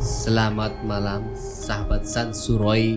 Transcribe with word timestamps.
Selamat 0.00 0.80
malam 0.80 1.28
sahabat 1.36 2.08
San 2.08 2.32
Suroi 2.32 2.96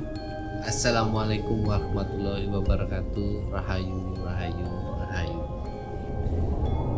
Assalamualaikum 0.64 1.68
warahmatullahi 1.68 2.48
wabarakatuh 2.48 3.52
Rahayu, 3.52 4.24
Rahayu, 4.24 4.68
Rahayu 5.04 5.40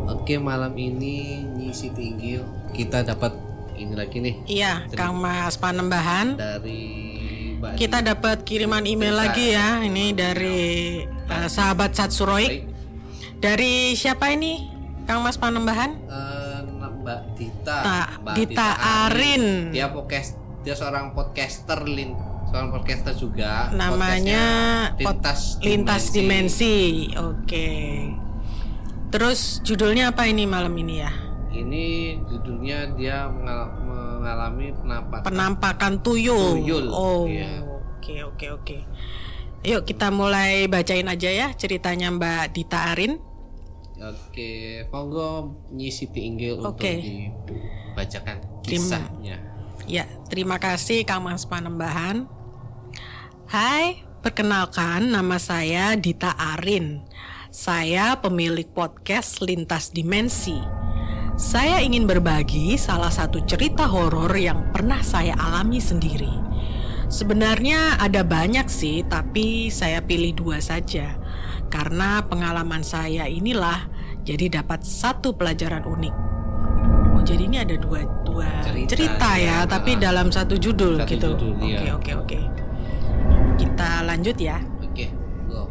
Oke 0.06 0.38
malam 0.38 0.78
ini 0.78 1.42
Nyisi 1.58 1.90
Tinggil 1.90 2.46
Kita 2.70 3.02
dapat 3.02 3.34
ini 3.74 3.98
lagi 3.98 4.22
nih 4.22 4.34
Iya, 4.46 4.86
Kang 4.94 5.18
Mas 5.18 5.58
Panembahan. 5.58 6.38
Dari 6.38 6.82
Mbak 7.58 7.74
Kita 7.74 7.98
dapat 7.98 8.46
kiriman 8.46 8.86
email 8.86 9.18
lagi 9.18 9.58
ya. 9.58 9.82
Ini 9.82 10.14
dari 10.14 11.02
eh, 11.02 11.48
sahabat 11.50 11.98
Satsuroi. 11.98 12.62
Dari 13.42 13.98
siapa 13.98 14.30
ini? 14.30 14.70
Kang 15.02 15.26
Mas 15.26 15.34
Panembahan? 15.34 15.90
Eh, 15.98 16.25
Mbak 17.06 17.38
Dita 17.38 17.76
Ta- 17.86 18.10
Mbak 18.18 18.34
Dita 18.34 18.68
Arin. 19.06 19.44
Dia 19.70 19.94
podcast 19.94 20.34
Dia 20.66 20.74
seorang 20.74 21.14
podcaster 21.14 21.86
lin 21.86 22.18
Seorang 22.50 22.74
podcaster 22.74 23.14
juga 23.14 23.70
Namanya 23.70 24.42
Pot- 24.98 25.22
Lintas 25.62 26.10
Dimensi. 26.10 27.06
Oke. 27.14 27.68
Terus 29.06 29.62
judulnya 29.62 30.10
apa 30.10 30.26
ini 30.26 30.50
malam 30.50 30.74
ini 30.74 30.98
ya? 30.98 31.10
Ini 31.54 31.86
judulnya 32.26 32.90
dia 32.98 33.30
mengal- 33.30 33.70
mengalami 33.80 34.74
penampakan 34.74 35.22
Penampakan 35.24 35.92
tuyul. 36.02 36.58
Tuyul, 36.58 36.86
Oh. 36.90 37.24
iya. 37.30 37.62
Oke, 37.62 38.22
oke, 38.26 38.46
oke. 38.50 38.76
Yuk 39.62 39.82
kita 39.82 40.10
mulai 40.10 40.66
bacain 40.66 41.06
aja 41.06 41.26
ya 41.26 41.50
ceritanya 41.54 42.10
Mbak 42.10 42.44
Dita 42.50 42.90
Arin. 42.90 43.18
Oke, 43.96 44.84
monggo 44.92 45.56
Nyi 45.72 45.88
Siti 45.88 46.28
Inggil 46.28 46.60
untuk 46.60 46.76
Oke. 46.84 47.00
dibacakan 47.00 48.36
Terima- 48.60 49.00
kisahnya. 49.00 49.36
Ya, 49.88 50.04
terima 50.28 50.60
kasih 50.60 51.08
Kang 51.08 51.24
Mas 51.24 51.48
Panembahan. 51.48 52.28
Hai, 53.48 54.04
perkenalkan 54.20 55.16
nama 55.16 55.40
saya 55.40 55.96
Dita 55.96 56.36
Arin. 56.36 57.08
Saya 57.48 58.20
pemilik 58.20 58.68
podcast 58.68 59.40
Lintas 59.40 59.88
Dimensi. 59.88 60.60
Saya 61.40 61.80
ingin 61.80 62.04
berbagi 62.04 62.76
salah 62.76 63.08
satu 63.08 63.48
cerita 63.48 63.88
horor 63.88 64.32
yang 64.36 64.76
pernah 64.76 65.00
saya 65.00 65.32
alami 65.40 65.80
sendiri. 65.80 66.32
Sebenarnya 67.08 67.96
ada 67.96 68.20
banyak 68.26 68.66
sih, 68.68 69.06
tapi 69.08 69.72
saya 69.72 70.04
pilih 70.04 70.36
dua 70.36 70.58
saja. 70.60 71.16
Karena 71.66 72.22
pengalaman 72.24 72.80
saya 72.80 73.26
inilah 73.26 73.90
jadi 74.22 74.62
dapat 74.62 74.82
satu 74.82 75.34
pelajaran 75.34 75.82
unik. 75.86 76.14
Oh, 77.14 77.22
jadi 77.22 77.42
ini 77.48 77.58
ada 77.62 77.76
dua 77.78 78.04
dua 78.22 78.46
Cerita, 78.60 78.90
cerita, 78.94 79.30
ya. 79.40 79.64
ya, 79.64 79.70
tapi 79.70 79.96
Ah. 79.96 80.10
dalam 80.10 80.28
satu 80.28 80.54
judul 80.60 81.00
Satu 81.00 81.10
gitu. 81.10 81.28
judul, 81.34 81.52
Oke, 81.56 81.66
iya. 81.66 81.92
oke, 81.96 82.12
oke. 82.22 82.38
Kita 83.56 84.04
lanjut 84.04 84.36
ya. 84.36 84.58
Oke, 84.84 85.06
go. 85.48 85.64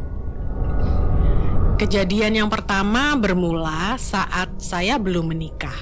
Kejadian 1.76 2.40
yang 2.40 2.50
pertama 2.50 3.14
bermula 3.20 4.00
saat 4.00 4.56
saya 4.58 4.96
belum 4.96 5.36
menikah. 5.36 5.76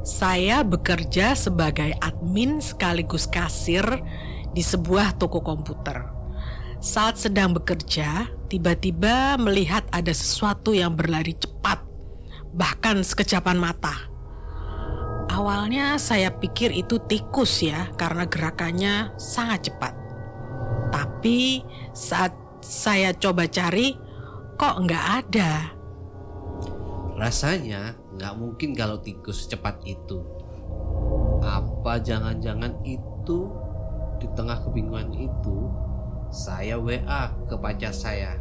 Saya 0.00 0.64
bekerja 0.64 1.36
sebagai 1.36 1.92
admin 2.00 2.58
sekaligus 2.64 3.28
kasir 3.28 3.84
di 4.50 4.64
sebuah 4.64 5.20
toko 5.20 5.44
komputer. 5.44 6.08
Saat 6.80 7.20
sedang 7.20 7.52
bekerja, 7.52 8.32
tiba-tiba 8.50 9.38
melihat 9.38 9.86
ada 9.94 10.10
sesuatu 10.10 10.74
yang 10.74 10.98
berlari 10.98 11.38
cepat, 11.38 11.86
bahkan 12.50 13.06
sekejapan 13.06 13.54
mata. 13.62 14.10
Awalnya 15.30 15.94
saya 16.02 16.34
pikir 16.34 16.74
itu 16.74 16.98
tikus 17.06 17.62
ya, 17.62 17.94
karena 17.94 18.26
gerakannya 18.26 19.14
sangat 19.14 19.70
cepat. 19.70 19.94
Tapi 20.90 21.62
saat 21.94 22.34
saya 22.58 23.14
coba 23.14 23.46
cari, 23.46 23.94
kok 24.58 24.82
nggak 24.82 25.04
ada. 25.22 25.70
Rasanya 27.14 27.94
nggak 28.18 28.34
mungkin 28.34 28.74
kalau 28.74 28.98
tikus 28.98 29.46
secepat 29.46 29.78
itu. 29.86 30.26
Apa 31.46 32.02
jangan-jangan 32.02 32.82
itu 32.82 33.48
di 34.18 34.26
tengah 34.34 34.58
kebingungan 34.66 35.14
itu 35.14 35.70
saya 36.30 36.78
WA 36.78 37.22
ke 37.46 37.54
pacar 37.58 37.90
saya. 37.90 38.38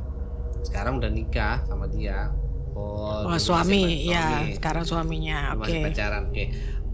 Sekarang 0.61 0.97
udah 0.97 1.09
nikah 1.09 1.61
sama 1.65 1.85
dia. 1.89 2.29
Oh, 2.73 3.25
Oh, 3.27 3.35
suami, 3.35 3.83
masih 3.99 4.13
ya 4.13 4.23
suami. 4.23 4.55
sekarang 4.55 4.83
suaminya. 4.85 5.39
Oke. 5.51 5.59
masih 5.59 5.77
pacaran. 5.89 6.23
Oke. 6.31 6.45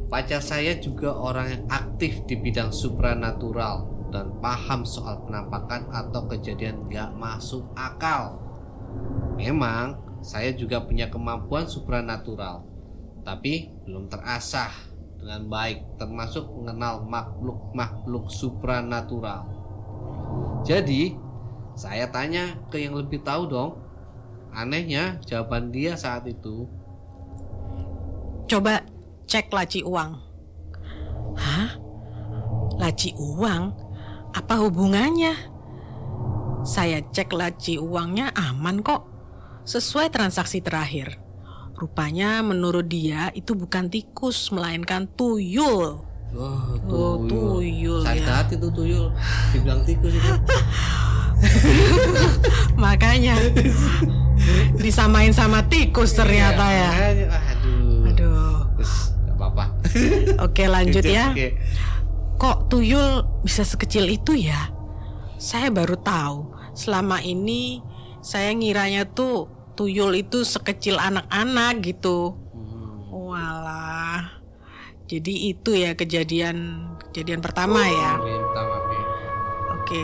Pacar 0.06 0.42
saya 0.42 0.74
juga 0.78 1.10
orang 1.12 1.48
yang 1.50 1.64
aktif 1.68 2.24
di 2.26 2.38
bidang 2.38 2.70
supranatural 2.70 3.90
dan 4.10 4.32
paham 4.40 4.86
soal 4.86 5.26
penampakan 5.26 5.90
atau 5.92 6.30
kejadian 6.30 6.86
nggak 6.88 7.10
masuk 7.18 7.68
akal. 7.76 8.38
Memang 9.36 10.00
saya 10.24 10.56
juga 10.56 10.82
punya 10.82 11.12
kemampuan 11.12 11.68
supranatural, 11.68 12.64
tapi 13.22 13.74
belum 13.84 14.08
terasah 14.08 14.72
dengan 15.20 15.50
baik, 15.50 15.98
termasuk 15.98 16.48
mengenal 16.54 17.04
makhluk-makhluk 17.06 18.30
supranatural. 18.30 19.55
Jadi, 20.66 21.16
saya 21.76 22.10
tanya 22.10 22.58
ke 22.72 22.82
yang 22.82 22.96
lebih 22.98 23.22
tahu 23.22 23.46
dong. 23.48 23.72
Anehnya, 24.56 25.20
jawaban 25.28 25.70
dia 25.70 26.00
saat 26.00 26.24
itu 26.32 26.66
Coba 28.46 28.86
cek 29.26 29.50
laci 29.50 29.82
uang. 29.82 30.12
Hah? 31.34 31.70
Laci 32.78 33.10
uang? 33.18 33.74
Apa 34.38 34.62
hubungannya? 34.62 35.34
Saya 36.62 37.02
cek 37.02 37.34
laci 37.34 37.82
uangnya 37.82 38.30
aman 38.38 38.86
kok. 38.86 39.02
Sesuai 39.66 40.14
transaksi 40.14 40.62
terakhir. 40.62 41.18
Rupanya 41.74 42.46
menurut 42.46 42.86
dia 42.86 43.34
itu 43.34 43.58
bukan 43.58 43.90
tikus 43.90 44.54
melainkan 44.54 45.10
tuyul. 45.18 46.06
Oh, 46.36 46.76
Oh, 46.86 47.16
tuyul 47.26 48.04
Sakit 48.04 48.22
ya. 48.22 48.34
hati 48.44 48.54
tuh 48.60 48.70
tuyul. 48.70 49.08
Dibilang 49.56 49.82
tikus 49.88 50.14
itu. 50.14 50.32
Makanya 52.84 53.36
disamain 54.78 55.32
sama 55.32 55.64
tikus 55.66 56.14
ternyata 56.14 56.66
ya. 56.68 56.92
Aduh. 57.16 58.12
Aduh. 58.12 58.56
Apa-apa. 59.36 59.66
Oke 60.44 60.68
lanjut 60.68 61.04
ya. 61.04 61.32
Oke. 61.32 61.56
Kok 62.36 62.68
tuyul 62.68 63.24
bisa 63.42 63.64
sekecil 63.64 64.06
itu 64.12 64.36
ya? 64.36 64.70
Saya 65.40 65.72
baru 65.72 65.96
tahu. 65.96 66.52
Selama 66.76 67.24
ini 67.24 67.80
saya 68.20 68.52
ngiranya 68.52 69.08
tuh 69.08 69.48
tuyul 69.80 70.12
itu 70.20 70.44
sekecil 70.44 71.00
anak-anak 71.00 71.80
gitu. 71.82 72.36
Hmm. 72.52 73.08
Walah. 73.08 73.95
Jadi 75.06 75.54
itu 75.54 75.72
ya 75.78 75.94
kejadian 75.94 76.90
kejadian 77.10 77.40
pertama 77.46 77.86
ya. 77.86 78.12
Oke, 78.18 78.34
pertama, 78.34 78.74
oke. 78.74 78.98
Oke. 79.78 80.04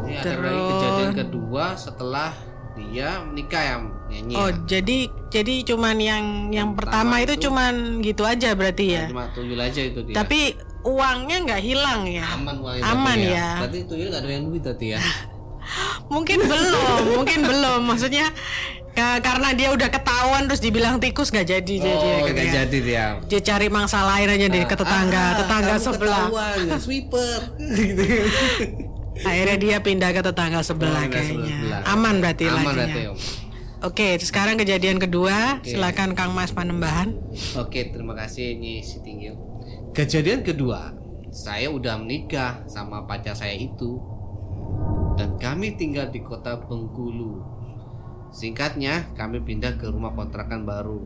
Ini 0.00 0.12
ada 0.18 0.30
lagi 0.42 0.50
Terus- 0.50 0.70
kejadian 0.74 1.12
kedua 1.14 1.64
setelah 1.78 2.30
dia 2.74 3.08
menikah 3.22 3.62
ya 3.62 3.76
nyanyi. 4.10 4.34
Oh, 4.34 4.48
ya. 4.50 4.58
jadi 4.66 4.98
jadi 5.30 5.54
cuman 5.66 5.96
yang 6.02 6.24
yang 6.50 6.74
pertama, 6.74 7.22
itu, 7.22 7.38
cuman 7.46 8.02
gitu 8.02 8.26
aja 8.26 8.54
berarti 8.58 8.86
ya. 8.98 9.04
Cuma 9.06 9.30
tuyul 9.30 9.60
aja 9.60 9.80
itu 9.84 10.00
dia. 10.02 10.14
Tapi 10.18 10.58
uangnya 10.82 11.36
nggak 11.46 11.62
hilang 11.62 12.08
ya. 12.08 12.26
aman 12.34 12.56
uangnya 12.58 12.82
Aman 12.90 13.18
berarti 13.18 13.36
ya. 13.36 13.48
Berarti 13.62 13.78
tuyul 13.86 14.06
nggak 14.10 14.22
ada 14.22 14.30
yang 14.32 14.44
duit 14.50 14.62
tadi 14.64 14.86
ya. 14.96 15.00
Mungkin 16.14 16.38
belum, 16.42 17.02
mungkin 17.14 17.40
belum. 17.46 17.80
Maksudnya 17.86 18.26
ka- 18.90 19.20
karena 19.20 19.48
dia 19.52 19.68
udah 19.70 19.88
ketahuan 19.88 20.42
terus 20.44 20.58
dibilang 20.58 20.96
tikus 20.96 21.28
nggak 21.28 21.46
jadi 21.48 21.74
jadi 21.76 21.94
oh, 22.12 22.24
gitu 22.24 22.32
nggak 22.32 22.44
ya. 22.44 22.54
jadi 22.60 22.78
dia. 22.80 23.04
Dia 23.24 23.40
cari 23.44 23.66
mangsa 23.66 24.02
lain 24.02 24.28
aja 24.28 24.46
deh 24.46 24.64
ke 24.64 24.74
tetangga, 24.74 25.22
Ah, 25.22 25.30
tetangga 25.36 25.74
sebelah. 25.76 26.24
ketahuan, 26.26 26.56
ya, 26.64 26.78
sweeper. 26.84 27.38
gitu. 27.56 28.02
Akhirnya 29.22 29.56
dia 29.58 29.76
pindah 29.78 30.10
ke 30.10 30.22
tetangga 30.22 30.60
sebelah 30.60 31.04
kayaknya. 31.04 31.44
sebelah. 31.44 31.80
Aman 31.86 32.14
berarti 32.18 32.44
Aman 32.46 32.56
lacinya. 32.56 32.72
berarti, 32.74 33.00
Om. 33.06 33.18
Oke, 33.80 34.08
sekarang 34.18 34.56
kejadian 34.56 34.96
kedua. 34.96 35.60
Silakan 35.62 36.12
Kang 36.12 36.32
Mas 36.32 36.50
Panembahan. 36.50 37.16
Oke, 37.54 37.88
terima 37.88 38.12
kasih 38.14 38.52
Nyi 38.54 38.80
Sitinggil. 38.80 39.32
Kejadian 39.90 40.40
kedua, 40.40 40.92
saya 41.28 41.68
udah 41.68 41.96
menikah 41.96 42.60
sama 42.64 43.04
pacar 43.04 43.32
saya 43.32 43.52
itu 43.52 43.96
dan 45.14 45.36
kami 45.36 45.74
tinggal 45.74 46.08
di 46.08 46.20
kota 46.20 46.56
Bengkulu. 46.58 47.59
Singkatnya, 48.30 49.10
kami 49.12 49.38
pindah 49.38 49.74
ke 49.74 49.86
rumah 49.86 50.10
kontrakan 50.10 50.62
baru. 50.62 51.02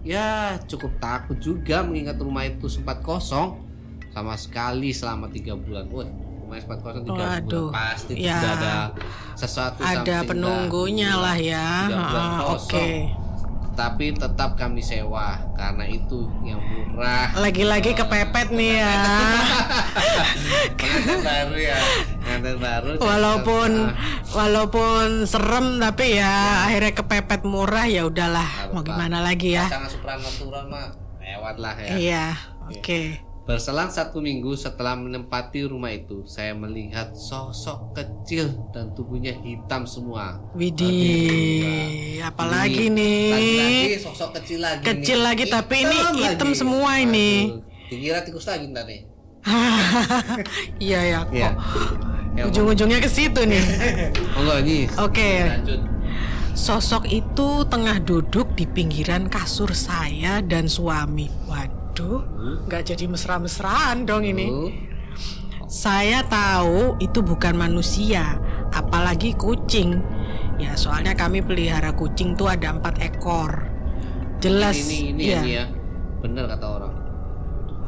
Ya, 0.00 0.56
cukup 0.64 0.96
takut 0.96 1.36
juga 1.36 1.82
mengingat 1.82 2.16
rumah 2.16 2.42
itu 2.42 2.66
sempat 2.66 3.00
kosong 3.00 3.60
sama 4.08 4.32
sekali 4.34 4.90
selama 4.90 5.28
tiga 5.28 5.52
bulan. 5.52 5.86
Wah, 5.88 6.08
rumah 6.40 6.56
sempat 6.56 6.78
kosong 6.80 7.04
tiga 7.04 7.22
Waduh, 7.36 7.68
bulan 7.68 7.74
pasti 7.74 8.12
ya. 8.16 8.32
sudah 8.34 8.52
ada 8.54 8.74
sesuatu 9.34 9.80
Ada 9.82 10.16
penunggunya 10.24 11.10
dah. 11.10 11.20
lah 11.20 11.36
ya. 11.36 11.68
Bulan 11.86 12.24
Ah, 12.24 12.40
kosong. 12.48 12.70
Oke. 12.72 12.88
Tapi 13.74 14.12
tetap 14.12 14.58
kami 14.58 14.82
sewa 14.82 15.38
karena 15.54 15.84
itu 15.86 16.26
yang 16.42 16.60
murah. 16.60 17.32
Lagi-lagi 17.38 17.94
kepepet 17.94 18.50
nih 18.52 18.82
ya. 18.82 18.94
Pengantin 20.80 21.20
baru 21.22 21.56
ya, 21.56 21.78
pengantin 22.20 22.56
baru. 22.58 22.90
walaupun 22.98 23.70
Nah, 23.70 23.94
walaupun 24.34 25.24
serem 25.24 25.78
tapi 25.78 26.18
ya 26.18 26.66
akhirnya 26.66 26.92
kepepet 26.92 27.42
murah 27.46 27.86
ya 27.86 28.06
udahlah 28.06 28.74
mau 28.74 28.82
gimana 28.82 29.22
lagi 29.22 29.54
ya. 29.54 29.70
Pasangan 29.70 29.90
supranatural 29.90 30.64
mah 30.66 30.86
lewat 31.22 31.56
lah 31.62 31.74
ya. 31.78 31.94
Iya, 31.96 32.26
oke. 32.68 33.29
Berselang 33.50 33.90
satu 33.90 34.22
minggu 34.22 34.54
setelah 34.54 34.94
menempati 34.94 35.66
rumah 35.66 35.90
itu, 35.90 36.22
saya 36.22 36.54
melihat 36.54 37.10
sosok 37.18 37.98
kecil 37.98 38.46
dan 38.70 38.94
tubuhnya 38.94 39.34
hitam 39.42 39.82
semua. 39.90 40.38
Widih, 40.54 42.22
apalagi 42.22 42.86
Ini 42.86 42.94
nih? 42.94 43.26
Lagi-lagi 43.34 43.98
sosok 44.06 44.30
kecil 44.38 44.62
lagi. 44.62 44.86
Kecil 44.86 45.18
nih. 45.18 45.26
lagi, 45.26 45.44
tapi 45.50 45.82
ini 45.82 45.98
hitam 46.22 46.54
lagi. 46.54 46.60
semua 46.62 46.90
ini. 47.02 47.30
Aduh, 47.50 47.66
Dikira 47.90 48.22
tikus 48.22 48.46
lagi 48.46 48.70
ntar 48.70 48.86
nih. 48.86 49.00
Iya 50.86 51.00
ya, 51.02 51.18
kok 51.26 51.34
Iya. 51.34 51.50
Ya, 52.38 52.42
ujung-ujungnya 52.46 53.02
ke 53.02 53.10
situ 53.10 53.42
nih. 53.42 53.64
ini. 54.62 54.86
Oke. 54.94 55.30
Lanjut. 55.50 55.80
Sosok 56.54 57.10
itu 57.10 57.66
tengah 57.66 57.98
duduk 57.98 58.54
di 58.54 58.62
pinggiran 58.70 59.26
kasur 59.26 59.74
saya 59.74 60.38
dan 60.38 60.70
suami. 60.70 61.26
Waduh, 61.50 61.79
nggak 62.66 62.82
jadi 62.94 63.04
mesra-mesraan 63.10 64.04
dong 64.06 64.24
ini. 64.24 64.46
Tuh. 64.46 64.70
Saya 65.70 66.26
tahu 66.26 66.98
itu 66.98 67.22
bukan 67.22 67.54
manusia, 67.54 68.42
apalagi 68.74 69.38
kucing. 69.38 70.02
Ya 70.58 70.74
soalnya 70.74 71.14
kami 71.14 71.40
pelihara 71.40 71.94
kucing 71.94 72.34
tuh 72.34 72.50
ada 72.50 72.74
empat 72.74 72.98
ekor. 73.00 73.70
Jelas, 74.42 74.76
Ini 74.76 74.98
ini 75.14 75.24
ya. 75.24 75.40
ini 75.40 75.52
ya. 75.56 75.66
Bener 76.20 76.44
kata 76.50 76.66
orang. 76.66 76.92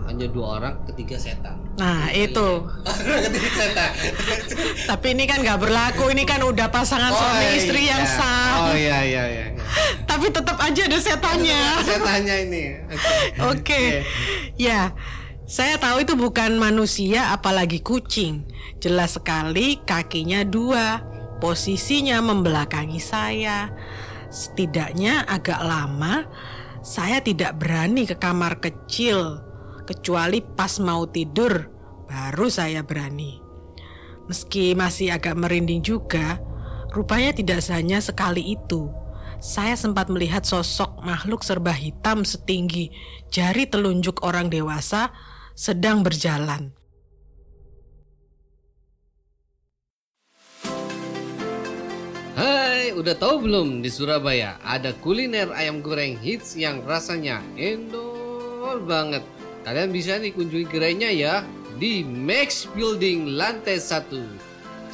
Hanya 0.02 0.26
dua 0.28 0.60
orang, 0.60 0.74
ketiga 0.88 1.16
setan. 1.18 1.58
Nah 1.80 2.12
itu. 2.12 2.70
ketiga 3.28 3.50
setan. 3.50 3.90
Tapi 4.88 5.06
ini 5.16 5.24
kan 5.24 5.40
nggak 5.40 5.58
berlaku. 5.58 6.12
Ini 6.12 6.24
kan 6.28 6.40
udah 6.44 6.68
pasangan 6.68 7.12
suami 7.12 7.46
istri 7.56 7.88
yang 7.88 8.04
iya. 8.04 8.16
sah. 8.16 8.52
Oh 8.68 8.76
iya 8.76 8.98
iya 9.04 9.24
iya. 9.26 9.44
Tapi 10.08 10.26
tetap 10.30 10.58
aja 10.60 10.82
ada 10.86 10.98
setannya. 10.98 11.60
Setannya 11.82 12.36
ini. 12.48 12.64
Oke. 13.52 13.60
Oke. 13.62 13.82
Ya, 14.60 14.92
saya 15.48 15.76
tahu 15.80 16.04
itu 16.04 16.14
bukan 16.14 16.56
manusia 16.56 17.34
apalagi 17.34 17.80
kucing. 17.80 18.46
Jelas 18.82 19.18
sekali 19.18 19.80
kakinya 19.82 20.42
dua. 20.46 21.02
Posisinya 21.42 22.22
membelakangi 22.22 23.02
saya. 23.02 23.74
Setidaknya 24.30 25.26
agak 25.26 25.60
lama 25.60 26.24
saya 26.82 27.22
tidak 27.22 27.62
berani 27.62 28.10
ke 28.10 28.18
kamar 28.18 28.58
kecil 28.58 29.38
kecuali 29.86 30.42
pas 30.42 30.82
mau 30.82 31.06
tidur 31.06 31.70
baru 32.10 32.50
saya 32.50 32.82
berani. 32.82 33.38
Meski 34.26 34.74
masih 34.74 35.14
agak 35.14 35.38
merinding 35.38 35.78
juga, 35.78 36.42
rupanya 36.90 37.34
tidak 37.34 37.62
hanya 37.70 38.02
sekali 38.02 38.58
itu. 38.58 38.90
Saya 39.42 39.74
sempat 39.74 40.06
melihat 40.06 40.46
sosok 40.46 41.02
makhluk 41.02 41.42
serba 41.42 41.74
hitam 41.74 42.22
setinggi 42.22 42.94
jari 43.26 43.66
telunjuk 43.66 44.22
orang 44.22 44.46
dewasa 44.46 45.10
sedang 45.58 46.06
berjalan. 46.06 46.70
Hai, 52.38 52.94
udah 52.94 53.18
tahu 53.18 53.50
belum 53.50 53.82
di 53.82 53.90
Surabaya 53.90 54.62
ada 54.62 54.94
kuliner 55.02 55.50
ayam 55.58 55.82
goreng 55.82 56.14
hits 56.22 56.54
yang 56.54 56.78
rasanya 56.86 57.42
endol 57.58 58.78
banget. 58.86 59.26
Kalian 59.66 59.90
bisa 59.90 60.22
nih 60.22 60.30
kunjungi 60.38 60.70
gerainya 60.70 61.10
ya 61.10 61.42
di 61.82 62.06
Max 62.06 62.70
Building 62.78 63.34
lantai 63.34 63.82
1. 63.82 64.06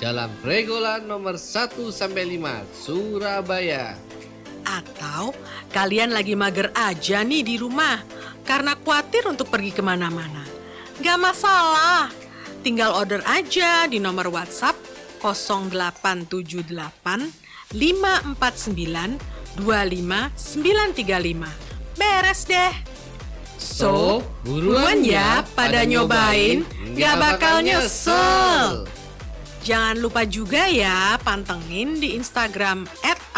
Jalan 0.00 0.32
Pregola 0.40 1.04
nomor 1.04 1.36
1 1.36 1.92
sampai 1.92 2.40
5 2.40 2.64
Surabaya. 2.72 3.92
Kalian 5.74 6.14
lagi 6.14 6.38
mager 6.38 6.70
aja 6.72 7.26
nih 7.26 7.44
di 7.44 7.58
rumah 7.58 7.98
karena 8.46 8.78
khawatir 8.78 9.26
untuk 9.26 9.50
pergi 9.50 9.74
ke 9.74 9.82
mana-mana. 9.82 10.46
Gak 10.98 11.18
masalah, 11.18 12.10
tinggal 12.62 12.94
order 12.94 13.22
aja 13.26 13.86
di 13.86 14.00
nomor 14.02 14.26
WhatsApp 14.30 14.76
0878 15.20 17.74
549 17.74 19.18
25935. 19.58 21.98
Beres 21.98 22.46
deh. 22.46 22.74
So, 23.58 24.22
buruan 24.46 25.02
ya 25.02 25.42
pada 25.58 25.82
nyobain, 25.82 26.62
gak 26.94 27.18
bakal 27.18 27.66
nyesel. 27.66 28.86
Jangan 29.66 29.98
lupa 29.98 30.22
juga 30.24 30.70
ya 30.70 31.18
pantengin 31.20 31.98
di 31.98 32.14
Instagram 32.14 32.86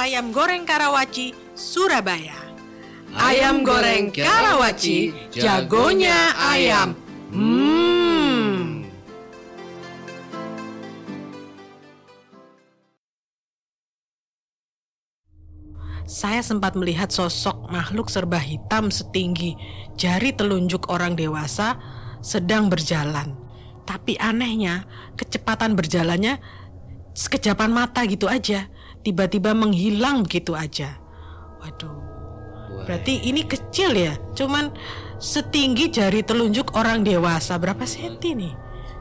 ayam 0.01 0.33
goreng 0.33 0.65
Karawaci 0.65 1.50
Surabaya. 1.61 2.41
Ayam 3.13 3.61
goreng 3.69 4.09
Karawaci, 4.09 5.13
jagonya 5.29 6.33
ayam. 6.41 6.97
Hmm. 7.29 8.89
Saya 16.09 16.41
sempat 16.41 16.81
melihat 16.81 17.13
sosok 17.13 17.69
makhluk 17.69 18.09
serba 18.09 18.41
hitam 18.41 18.89
setinggi 18.89 19.53
jari 20.01 20.33
telunjuk 20.33 20.89
orang 20.89 21.13
dewasa 21.13 21.77
sedang 22.25 22.73
berjalan. 22.73 23.37
Tapi 23.85 24.17
anehnya, 24.17 24.89
kecepatan 25.13 25.77
berjalannya 25.77 26.41
sekejapan 27.13 27.69
mata 27.69 28.01
gitu 28.09 28.33
aja, 28.33 28.65
tiba-tiba 29.05 29.53
menghilang 29.53 30.25
begitu 30.25 30.57
aja. 30.57 31.00
Waduh, 31.61 31.97
berarti 32.89 33.21
ini 33.23 33.45
kecil 33.45 33.93
ya, 33.93 34.17
cuman 34.33 34.73
setinggi 35.21 35.93
jari 35.93 36.25
telunjuk 36.25 36.73
orang 36.73 37.05
dewasa. 37.05 37.61
Berapa 37.61 37.85
senti 37.85 38.33
nih? 38.33 38.55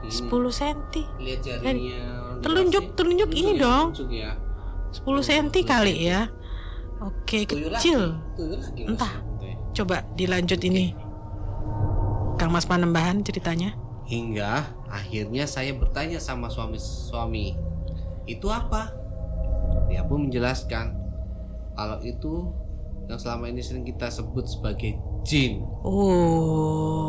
10 0.09 0.51
senti. 0.51 1.03
Lihat 1.19 1.39
jarinya. 1.39 1.99
telunjuk- 2.39 2.95
telunjuk 2.95 3.31
ini 3.31 3.55
ya, 3.55 3.63
dong. 3.63 3.87
ya. 4.11 4.31
10 4.91 5.23
senti 5.23 5.63
kali 5.63 6.07
ya. 6.07 6.27
Oke, 6.99 7.47
Tuyul 7.47 7.71
kecil. 7.71 8.01
lagi, 8.35 8.43
lagi. 8.59 8.83
Entah. 8.91 9.13
Coba 9.71 10.03
dilanjut 10.19 10.59
ini. 10.67 10.91
Kang 12.35 12.51
Mas 12.51 12.67
Panembahan 12.67 13.23
ceritanya. 13.23 13.75
Hingga 14.03 14.67
akhirnya 14.89 15.47
saya 15.47 15.71
bertanya 15.75 16.19
sama 16.19 16.49
suami-suami, 16.49 17.55
itu 18.25 18.47
apa? 18.49 18.91
Dia 19.87 20.03
pun 20.03 20.27
menjelaskan 20.27 20.98
kalau 21.79 22.03
itu 22.03 22.51
yang 23.07 23.15
selama 23.15 23.47
ini 23.47 23.63
sering 23.63 23.87
kita 23.87 24.11
sebut 24.11 24.43
sebagai 24.43 24.99
jin. 25.23 25.63
Oh, 25.87 27.07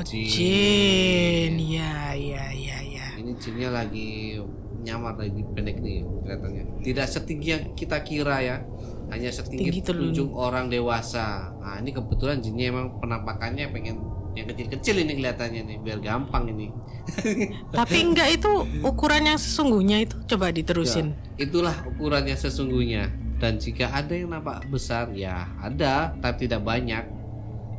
Jin. 0.00 0.24
jin. 0.32 1.60
Ya, 1.60 2.16
ya, 2.16 2.48
ya, 2.56 2.80
ya. 2.80 3.06
Ini 3.20 3.36
jinnya 3.36 3.68
lagi 3.68 4.40
nyamar 4.82 5.20
lagi 5.20 5.44
pendek 5.52 5.78
nih 5.84 6.08
kelihatannya. 6.24 6.64
Tidak 6.80 7.06
setinggi 7.06 7.48
yang 7.52 7.76
kita 7.76 8.00
kira 8.00 8.40
ya. 8.40 8.64
Hanya 9.12 9.28
setinggi 9.28 9.84
telunjuk. 9.84 10.32
telunjuk 10.32 10.40
orang 10.40 10.72
dewasa. 10.72 11.52
Nah, 11.60 11.76
ini 11.84 11.92
kebetulan 11.92 12.40
jinnya 12.40 12.72
emang 12.72 12.96
penampakannya 12.96 13.68
pengen 13.76 14.00
yang 14.32 14.48
kecil-kecil 14.48 14.96
ini 15.04 15.20
kelihatannya 15.20 15.68
nih 15.68 15.76
biar 15.84 16.00
gampang 16.00 16.48
ini. 16.48 16.72
Tapi 17.76 17.96
enggak 18.00 18.40
itu 18.40 18.64
ukuran 18.80 19.28
yang 19.28 19.36
sesungguhnya 19.36 20.00
itu. 20.00 20.16
Coba 20.24 20.48
diterusin. 20.48 21.12
Ya, 21.36 21.44
itulah 21.44 21.76
ukurannya 21.92 22.32
sesungguhnya. 22.34 23.12
Dan 23.42 23.58
jika 23.58 23.90
ada 23.90 24.14
yang 24.14 24.30
nampak 24.30 24.70
besar, 24.70 25.10
ya 25.10 25.50
ada, 25.58 26.14
tapi 26.22 26.46
tidak 26.46 26.62
banyak. 26.62 27.02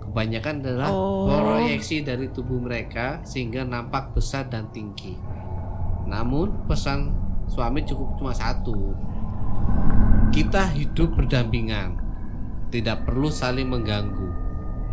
Kebanyakan 0.03 0.59
adalah 0.59 0.91
Oh. 0.91 1.31
proyeksi 1.31 2.03
dari 2.03 2.27
tubuh 2.35 2.59
mereka 2.59 3.23
sehingga 3.23 3.63
nampak 3.63 4.11
besar 4.11 4.51
dan 4.51 4.67
tinggi. 4.75 5.15
Namun 6.03 6.67
pesan 6.67 7.15
suami 7.47 7.87
cukup 7.87 8.19
cuma 8.19 8.35
satu. 8.35 8.91
Kita 10.35 10.67
hidup 10.75 11.15
berdampingan, 11.15 11.95
tidak 12.67 13.07
perlu 13.07 13.31
saling 13.31 13.71
mengganggu. 13.71 14.29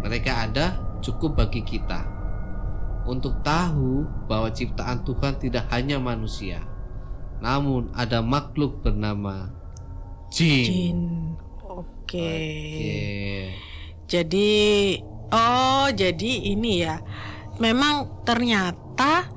Mereka 0.07 0.31
ada 0.31 0.79
cukup 1.03 1.35
bagi 1.35 1.67
kita 1.67 2.07
untuk 3.11 3.43
tahu 3.43 4.07
bahwa 4.31 4.55
ciptaan 4.55 5.03
Tuhan 5.03 5.35
tidak 5.43 5.67
hanya 5.75 5.99
manusia, 5.99 6.63
namun 7.43 7.91
ada 7.91 8.23
makhluk 8.23 8.87
bernama 8.87 9.51
jin. 10.31 10.65
Jin. 10.65 11.01
Oke. 11.67 12.19
Oke. 12.19 13.03
Jadi 14.11 14.51
oh, 15.31 15.87
jadi 15.95 16.33
ini 16.55 16.83
ya. 16.83 16.99
Memang 17.61 18.25
ternyata 18.25 19.29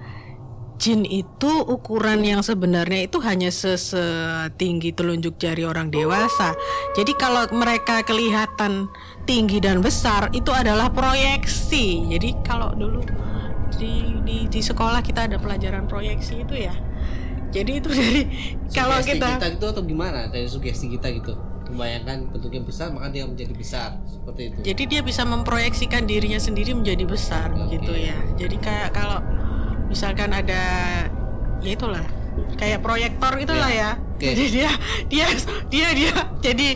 jin 0.79 1.05
itu 1.05 1.51
ukuran 1.63 2.25
yang 2.25 2.41
sebenarnya 2.43 3.07
itu 3.07 3.21
hanya 3.23 3.53
se- 3.53 3.79
setinggi 3.79 4.91
telunjuk 4.95 5.37
jari 5.37 5.63
orang 5.63 5.93
dewasa. 5.93 6.55
Jadi 6.97 7.13
kalau 7.15 7.45
mereka 7.55 8.01
kelihatan 8.03 8.89
tinggi 9.23 9.63
dan 9.63 9.79
besar 9.79 10.27
itu 10.35 10.49
adalah 10.51 10.89
proyeksi. 10.91 12.09
Jadi 12.09 12.35
kalau 12.43 12.73
dulu 12.75 13.05
di 13.77 14.17
di, 14.23 14.37
di 14.49 14.61
sekolah 14.63 15.03
kita 15.03 15.27
ada 15.29 15.37
pelajaran 15.37 15.85
proyeksi 15.87 16.43
itu 16.43 16.67
ya. 16.67 16.75
Jadi 17.53 17.71
itu 17.77 17.89
dari 17.93 18.21
kalau 18.73 18.97
kita, 18.99 19.37
kita 19.37 19.47
itu 19.61 19.65
atau 19.69 19.83
gimana 19.85 20.27
dari 20.27 20.49
sugesti 20.49 20.89
kita 20.89 21.13
gitu 21.13 21.37
membayangkan 21.73 22.29
bentuknya 22.29 22.61
besar 22.61 22.93
maka 22.93 23.09
dia 23.09 23.25
menjadi 23.25 23.53
besar 23.57 23.97
seperti 24.05 24.41
itu 24.53 24.57
jadi 24.61 24.83
dia 24.85 25.01
bisa 25.01 25.25
memproyeksikan 25.25 26.05
dirinya 26.05 26.37
sendiri 26.37 26.77
menjadi 26.77 27.01
besar 27.09 27.49
Oke. 27.55 27.81
gitu 27.81 27.93
ya. 27.97 28.13
Jadi 28.37 28.61
kayak 28.61 28.93
kalau 28.93 29.17
misalkan 29.89 30.29
ada 30.33 30.61
ya 31.63 31.71
itulah 31.73 32.03
kayak 32.55 32.79
proyektor 32.79 33.33
itulah 33.35 33.67
ya. 33.67 33.91
Oke. 34.13 34.29
Jadi 34.29 34.45
dia 34.53 34.71
dia 35.09 35.27
dia 35.67 35.87
dia 35.91 36.13
jadi 36.39 36.69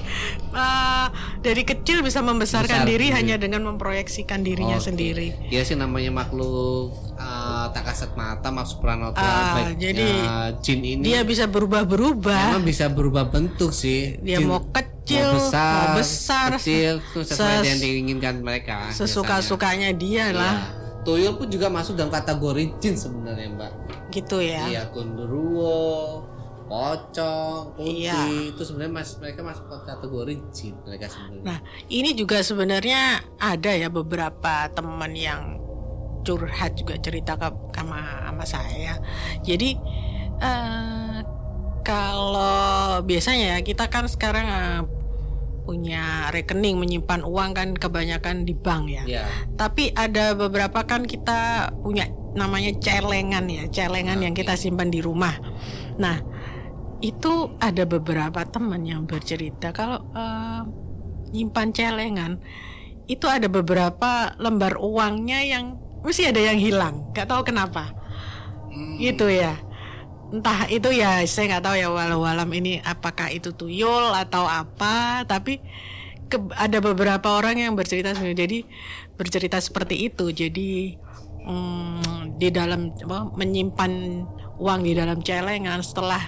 uh, 0.51 1.07
dari 1.39 1.63
kecil 1.63 2.01
bisa 2.01 2.19
membesarkan 2.19 2.83
Besar 2.83 2.89
diri 2.89 3.07
hanya 3.09 3.35
dengan 3.35 3.63
memproyeksikan 3.65 4.41
dirinya 4.41 4.75
Oke. 4.75 4.87
sendiri. 4.87 5.27
Ya 5.47 5.61
sih 5.61 5.73
namanya 5.73 6.11
makhluk 6.11 6.91
uh, 7.15 7.71
tak 7.71 7.87
kasat 7.87 8.11
mata 8.13 8.49
maksud 8.49 8.77
supranatural 8.77 9.15
Ah, 9.17 9.63
baik 9.63 9.79
jadi 9.79 10.07
uh, 10.21 10.49
jin 10.59 10.81
ini 10.81 11.03
Dia 11.05 11.23
bisa 11.23 11.47
berubah-berubah. 11.47 12.57
memang 12.57 12.65
bisa 12.65 12.85
berubah 12.87 13.27
bentuk 13.27 13.71
sih. 13.71 14.19
Dia 14.19 14.37
Jin 14.37 14.47
mau 14.47 14.61
kecil, 14.67 15.23
mau 15.23 15.39
besar, 15.39 15.71
mau 15.71 15.87
besar, 15.95 16.49
kecil, 16.57 16.93
sesuai 17.15 17.31
ses- 17.63 17.65
yang 17.65 17.79
diinginkan 17.79 18.35
mereka. 18.41 18.91
Sesuka-sukanya 18.91 19.93
dia 19.93 20.29
lah, 20.29 20.55
Iya. 20.57 20.85
Tuyul 20.99 21.39
pun 21.39 21.47
juga 21.47 21.71
masuk 21.71 21.95
dalam 21.95 22.11
kategori 22.11 22.75
jin 22.77 22.99
sebenarnya 22.99 23.47
mbak. 23.49 23.71
Gitu 24.09 24.39
ya. 24.39 24.67
Iya 24.67 24.83
gondoruo, 24.89 26.23
pocong, 26.67 27.79
kunti 27.79 28.03
Iya. 28.05 28.51
itu 28.51 28.61
sebenarnya 28.61 28.93
mas 28.93 29.15
mereka 29.17 29.39
masuk 29.41 29.65
ke 29.67 29.77
kategori 29.87 30.33
jin 30.51 30.75
mereka 30.83 31.05
sebenarnya. 31.07 31.43
Nah, 31.47 31.59
ini 31.87 32.09
juga 32.11 32.37
sebenarnya 32.43 33.01
ada 33.39 33.71
ya 33.71 33.87
beberapa 33.87 34.67
teman 34.71 35.15
yang 35.15 35.41
curhat 36.27 36.75
juga 36.75 36.99
cerita 36.99 37.39
ke 37.39 37.47
sama 37.71 38.27
sama 38.27 38.43
saya. 38.43 38.93
Jadi 39.47 39.79
eh, 40.37 41.19
kalau 41.87 42.99
biasanya 43.07 43.55
ya 43.55 43.59
kita 43.63 43.87
kan 43.87 44.11
sekarang 44.11 44.47
eh, 44.47 44.81
punya 45.63 46.31
rekening 46.31 46.79
menyimpan 46.79 47.27
uang 47.27 47.51
kan 47.51 47.69
kebanyakan 47.75 48.43
di 48.43 48.55
bank 48.55 48.87
ya. 48.87 49.03
Iya. 49.03 49.23
Tapi 49.55 49.91
ada 49.91 50.31
beberapa 50.35 50.83
kan 50.83 51.03
kita 51.03 51.71
punya 51.83 52.07
namanya 52.37 52.71
celengan 52.77 53.49
ya, 53.49 53.65
celengan 53.67 54.21
yang 54.21 54.37
kita 54.37 54.53
simpan 54.53 54.93
di 54.93 55.01
rumah. 55.01 55.33
Nah, 55.97 56.21
itu 57.01 57.57
ada 57.57 57.83
beberapa 57.89 58.45
teman 58.45 58.85
yang 58.85 59.09
bercerita 59.09 59.73
kalau 59.73 60.01
eh, 60.13 60.61
nyimpan 61.33 61.69
celengan 61.73 62.31
itu 63.07 63.25
ada 63.25 63.47
beberapa 63.47 64.35
lembar 64.37 64.77
uangnya 64.77 65.41
yang 65.43 65.79
mesti 66.03 66.29
ada 66.29 66.39
yang 66.43 66.59
hilang, 66.59 67.09
nggak 67.15 67.27
tahu 67.27 67.41
kenapa. 67.47 67.91
Hmm, 68.69 68.95
Gitu 68.99 69.27
ya. 69.31 69.55
Entah 70.27 70.67
itu 70.67 70.91
ya 70.91 71.23
saya 71.23 71.55
nggak 71.55 71.63
tahu 71.63 71.75
ya 71.79 71.87
walau-walam 71.87 72.51
ini 72.51 72.83
apakah 72.83 73.31
itu 73.31 73.55
tuyul 73.55 74.11
atau 74.11 74.43
apa, 74.43 75.23
tapi 75.23 75.63
ke- 76.27 76.51
ada 76.59 76.83
beberapa 76.83 77.39
orang 77.39 77.63
yang 77.63 77.73
bercerita 77.79 78.11
jadi 78.11 78.67
bercerita 79.15 79.55
seperti 79.63 80.11
itu. 80.11 80.27
Jadi 80.35 80.99
mm, 81.47 82.35
di 82.37 82.51
dalam 82.51 82.91
apa, 82.93 83.31
menyimpan 83.33 83.91
uang 84.59 84.79
di 84.83 84.93
dalam 84.93 85.23
celengan 85.23 85.79
setelah 85.79 86.21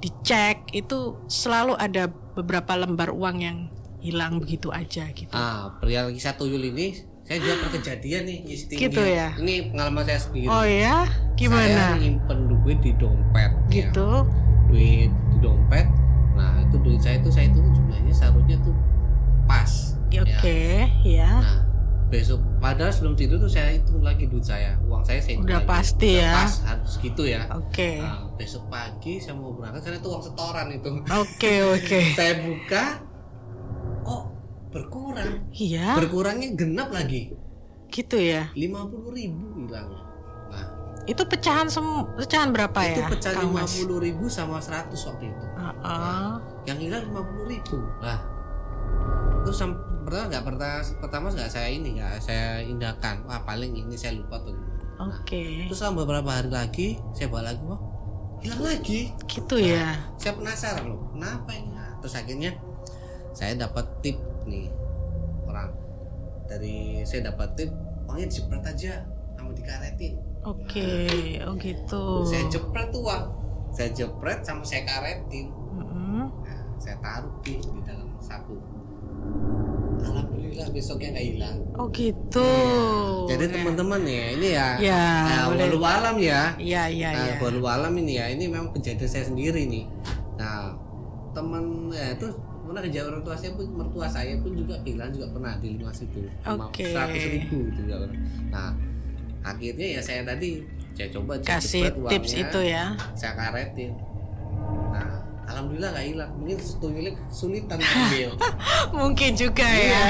dicek 0.00 0.72
itu 0.72 1.20
selalu 1.26 1.76
ada 1.76 2.06
beberapa 2.34 2.74
lembar 2.74 3.12
uang 3.12 3.36
yang 3.38 3.58
hilang 4.00 4.36
begitu 4.36 4.68
aja 4.68 5.08
gitu. 5.12 5.32
Ah, 5.32 5.76
perihal 5.80 6.12
kisah 6.12 6.36
tuyul 6.36 6.60
ini 6.60 6.92
saya 7.24 7.40
juga 7.40 7.56
pernah 7.56 7.72
kejadian 7.72 8.22
nih 8.28 8.38
isi 8.44 8.64
tinggi. 8.68 8.84
Gitu 8.84 9.00
ya? 9.00 9.32
Ini 9.40 9.72
pengalaman 9.72 10.04
saya 10.04 10.20
sendiri. 10.20 10.44
Oh 10.44 10.60
ya, 10.60 11.08
Saya 11.08 11.36
gimana? 11.40 11.84
nyimpen 11.96 12.38
duit 12.52 12.78
di 12.84 12.92
dompet. 13.00 13.48
ya. 13.48 13.88
Gitu. 13.88 14.08
Duit 14.68 15.08
di 15.08 15.36
dompet. 15.40 15.86
Nah, 16.36 16.60
itu 16.60 16.76
duit 16.84 17.00
saya 17.00 17.16
itu 17.16 17.32
saya 17.32 17.48
itu 17.48 17.64
jumlahnya 17.64 18.12
seharusnya 18.12 18.56
tuh 18.60 18.76
pas. 19.48 19.72
Oke, 20.14 20.20
Ya. 20.20 20.86
ya. 21.02 21.32
Nah, 21.40 21.58
besok 22.14 22.38
padahal 22.56 22.88
sebelum 22.88 23.14
tidur 23.14 23.36
tuh 23.36 23.48
saya 23.48 23.74
hitung 23.74 23.98
lagi 23.98 24.24
duit 24.24 24.42
saya. 24.42 24.78
Uang 24.80 25.02
saya 25.02 25.18
saya 25.18 25.34
Udah 25.36 25.58
lagi. 25.58 25.66
pasti 25.66 26.10
Udah 26.12 26.22
ya. 26.22 26.34
Pas 26.36 26.54
harus 26.64 26.92
gitu 26.96 27.22
ya. 27.24 27.42
Oke. 27.50 27.90
Nah, 27.98 28.30
besok 28.34 28.62
pagi 28.68 29.18
saya 29.18 29.34
mau 29.34 29.50
berangkat 29.50 29.82
karena 29.82 29.98
itu 29.98 30.08
uang 30.08 30.22
setoran 30.22 30.66
itu. 30.70 30.88
Oke, 31.02 31.54
oke. 31.74 32.00
saya 32.14 32.34
buka 32.40 32.84
oh 34.04 34.22
berkurang. 34.70 35.50
Iya, 35.50 35.94
Berkurangnya 35.96 36.48
genap 36.52 36.88
lagi. 36.88 37.34
gitu 37.88 38.14
ya. 38.16 38.50
50.000 38.52 38.90
ribu 39.12 39.46
hilang. 39.56 39.86
Nah, 40.48 40.66
Itu 41.04 41.22
pecahan 41.24 41.66
sem 41.66 41.82
pecahan 42.16 42.50
berapa 42.50 42.74
itu 42.84 42.98
ya? 42.98 43.06
pecah 43.06 43.32
Kang 43.32 43.50
Mas? 43.50 43.70
50 43.76 44.02
ribu 44.02 44.26
sama 44.26 44.58
100 44.58 44.90
waktu 44.90 45.30
itu. 45.30 45.44
Heeh. 45.54 46.30
Yang 46.64 46.78
hilang 46.80 47.02
50 47.08 47.46
ribu. 47.46 47.78
Nah, 47.98 48.18
terus 49.42 49.56
sam- 49.56 49.78
pertama 50.04 50.24
nggak 50.30 50.44
pernah 50.44 50.74
pertama 51.00 51.26
nggak 51.32 51.50
saya 51.50 51.68
ini 51.72 51.98
nggak 51.98 52.20
saya 52.20 52.60
indahkan. 52.60 53.24
Wah 53.24 53.40
paling 53.42 53.72
ini 53.72 53.96
saya 53.96 54.14
lupa 54.20 54.38
tuh. 54.44 54.54
Oke. 55.00 55.66
Terus 55.66 55.78
selama 55.80 56.06
beberapa 56.06 56.30
hari 56.30 56.50
lagi 56.52 56.88
saya 57.16 57.26
bawa 57.32 57.50
lagi, 57.50 57.62
wah 57.66 57.80
hilang 58.44 58.62
lagi. 58.62 59.00
Gitu 59.26 59.56
ya. 59.58 59.96
Saya 60.20 60.36
penasaran 60.36 60.84
loh, 60.86 61.10
kenapa 61.10 61.50
ini? 61.56 61.72
Nah, 61.72 61.98
terus 61.98 62.14
akhirnya 62.14 62.52
saya 63.34 63.58
dapat 63.58 63.88
tip 64.04 64.20
nih 64.46 64.70
orang 65.48 65.72
dari 66.46 67.02
saya 67.02 67.34
dapat 67.34 67.56
tip 67.58 67.70
uangnya 68.06 68.28
dijepret 68.30 68.64
aja 68.68 68.92
sama 69.34 69.50
dikaretin. 69.56 70.14
Oke, 70.44 71.40
oh 71.40 71.56
gitu. 71.56 72.04
Saya 72.28 72.44
jepret 72.52 72.92
tuh 72.92 73.00
uang, 73.00 73.24
saya 73.72 73.88
jepret 73.96 74.44
sama 74.44 74.60
saya 74.60 74.84
karetin. 74.84 75.48
Mm-mm. 75.48 76.28
Nah, 76.28 76.62
saya 76.76 77.00
taruh 77.00 77.32
di, 77.40 77.56
di 77.56 77.80
dalam 77.80 78.12
saku. 78.20 78.60
Alhamdulillah 80.54 80.70
besoknya 80.70 81.08
nggak 81.10 81.26
hilang. 81.34 81.56
Oh 81.74 81.86
gitu. 81.90 82.50
Jadi 83.26 83.44
teman-teman 83.50 84.00
ya 84.06 84.24
ini 84.38 84.48
ya, 84.54 84.68
Ya, 84.78 85.02
nah, 85.26 85.42
walau 85.50 85.82
alam 85.82 86.16
ya. 86.22 86.54
Iya, 86.54 86.82
iya, 86.86 87.08
Nah, 87.10 87.24
iya. 87.26 87.34
walau 87.42 87.66
alam 87.66 87.90
ini 87.98 88.12
ya, 88.14 88.30
ini 88.30 88.46
memang 88.46 88.70
kejadian 88.70 89.10
saya 89.10 89.24
sendiri 89.26 89.66
nih. 89.66 89.84
Nah, 90.38 90.70
teman 91.34 91.90
ya 91.90 92.14
itu 92.14 92.30
pernah 92.62 92.80
kejadian 92.80 93.06
orang 93.10 93.22
tua 93.26 93.34
saya 93.34 93.50
pun 93.52 93.66
mertua 93.66 94.06
saya 94.06 94.38
pun 94.38 94.54
juga 94.54 94.78
bilang 94.80 95.10
juga 95.10 95.26
pernah 95.34 95.52
di 95.58 95.76
luar 95.76 95.92
situ 95.92 96.22
Oke. 96.46 96.86
seratus 96.86 97.24
ribu 97.26 97.58
juga 97.74 97.94
pernah. 98.06 98.18
Nah, 98.54 98.70
akhirnya 99.42 99.86
ya 99.98 100.00
saya 100.00 100.22
tadi 100.22 100.62
saya 100.94 101.10
coba 101.10 101.34
Kasih 101.42 101.90
jepret 101.90 102.10
tips 102.14 102.30
uangnya, 102.30 102.46
itu 102.46 102.60
ya. 102.62 102.84
saya 103.18 103.32
karetin. 103.34 103.92
Nah, 104.94 105.10
alhamdulillah 105.50 105.90
nggak 105.90 106.06
hilang. 106.06 106.30
Mungkin 106.38 106.56
tuyulnya 106.78 107.12
kesulitan 107.18 107.78
ngambil. 107.82 108.30
Mungkin 109.02 109.30
juga 109.34 109.66
ya. 109.66 110.06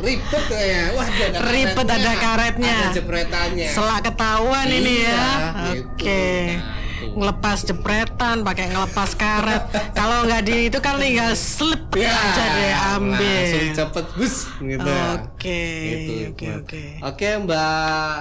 Iya. 0.00 0.08
Ribet 0.10 0.44
kayaknya. 0.46 0.82
Wah, 0.90 1.06
ada 1.06 1.38
Ribet 1.46 1.86
ada 1.86 2.12
karetnya. 2.16 2.74
Ada 2.74 2.88
jepretannya. 2.94 3.68
Selak 3.68 4.00
ketahuan 4.02 4.66
ini 4.68 4.94
Iya, 4.98 5.12
ya. 5.12 5.28
gitu. 5.70 5.84
Oke. 5.86 6.24
Nah, 6.48 6.78
itu. 7.00 7.06
Ngelepas 7.10 7.58
jepretan, 7.62 8.36
pakai 8.40 8.66
ngelepas 8.68 9.10
karet. 9.14 9.62
Kalau 9.90 10.18
nggak 10.22 10.42
di 10.42 10.68
itu 10.68 10.78
kan 10.78 10.94
tinggal 10.96 11.32
slip 11.32 11.88
Ya, 11.92 12.12
aja 12.12 12.44
deh 12.50 12.72
ambil. 12.92 13.40
Langsung 13.40 13.68
cepet 13.74 14.06
bus 14.14 14.34
gitu. 14.58 14.90
Oke, 15.16 15.64
Gitu, 15.82 16.12
oke, 16.28 16.46
oke. 16.58 16.82
Oke, 17.02 17.28
Mbak 17.40 18.16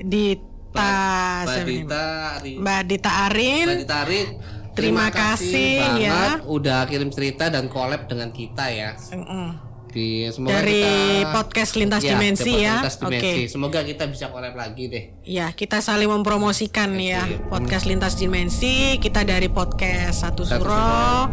Dita, 0.00 0.96
Mbak 1.44 1.58
Dita, 1.62 2.04
Ari- 2.34 2.58
Mbak 2.58 2.80
Dita 2.82 3.10
Arin. 3.22 3.66
Mbak 3.66 3.78
Dita 3.78 3.96
Arin, 4.02 4.28
Terima 4.74 5.06
kasih, 5.06 5.78
banget 5.78 6.02
ya. 6.02 6.22
udah 6.42 6.80
kirim 6.84 7.06
cerita 7.08 7.46
dan 7.46 7.68
collab 7.68 8.10
dengan 8.10 8.28
kita 8.28 8.66
ya. 8.66 8.90
Mm-mm. 9.06 9.63
Di 9.94 10.26
semoga 10.26 10.58
Dari 10.58 10.82
kita 10.82 11.30
podcast 11.30 11.78
Lintas 11.78 12.02
Ya, 12.02 12.18
Dimensi 12.18 12.50
ya. 12.50 12.82
Lintas 12.82 12.98
Oke. 12.98 13.14
Dimensi. 13.14 13.46
Semoga 13.46 13.86
kita 13.86 14.10
bisa 14.10 14.34
collab 14.34 14.58
lagi 14.58 14.90
deh. 14.90 15.22
Ya, 15.22 15.54
kita 15.54 15.78
saling 15.78 16.10
mempromosikan 16.10 16.98
ya 16.98 17.22
podcast 17.46 17.86
Lintas 17.86 18.18
Dimensi. 18.18 18.98
Kita 18.98 19.22
dari 19.22 19.46
podcast 19.46 20.26
Satu 20.26 20.42
Satu 20.42 20.66
Suro 20.66 21.30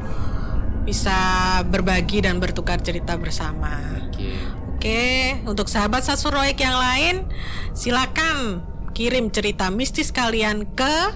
bisa 0.85 1.17
berbagi 1.65 2.21
dan 2.21 2.37
bertukar 2.37 2.77
cerita 2.85 3.17
bersama. 3.17 3.81
Oke. 4.05 4.29
Oke, 4.77 5.37
untuk 5.45 5.69
sahabat 5.69 6.01
Satsuroik 6.01 6.57
yang 6.57 6.73
lain, 6.73 7.29
silakan 7.77 8.65
kirim 8.97 9.29
cerita 9.29 9.69
mistis 9.69 10.09
kalian 10.09 10.65
ke 10.73 11.13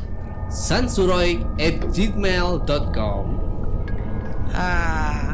sansuroik@gmail.com. 0.54 3.26
ah, 4.54 5.25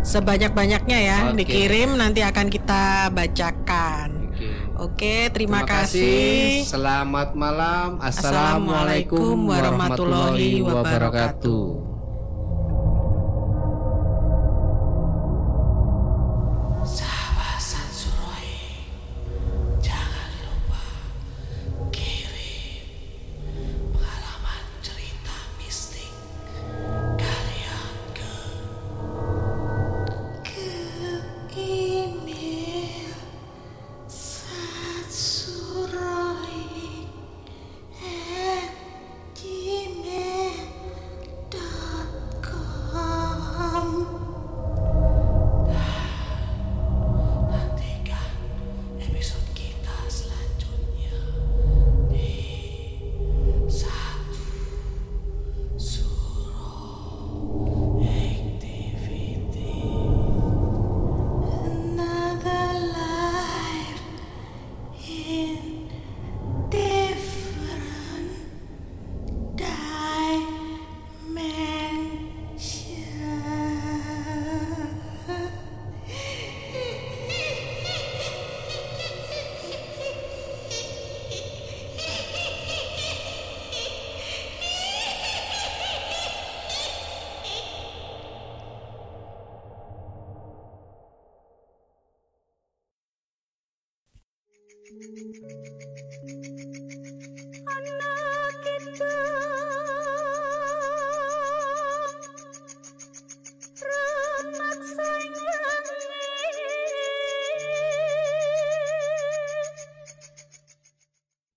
sebanyak-banyaknya 0.00 0.98
ya 0.98 1.18
Oke. 1.30 1.44
dikirim 1.44 1.96
nanti 1.96 2.24
akan 2.24 2.46
kita 2.48 3.12
bacakan. 3.12 4.08
Oke. 4.30 4.48
Oke, 4.80 5.16
terima, 5.36 5.68
kasih. 5.68 6.64
Selamat 6.64 7.36
malam. 7.36 8.00
Assalamualaikum 8.00 9.52
warahmatullahi 9.52 10.64
wabarakatuh. 10.64 11.89